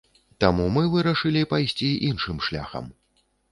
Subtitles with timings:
[0.43, 2.91] Таму мы вырашылі пайсці іншым шляхам.